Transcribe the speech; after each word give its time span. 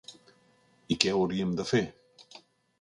I 0.95 0.97
què 1.05 1.13
hauríem 1.17 1.55
de 1.61 1.69
fer? 1.75 1.85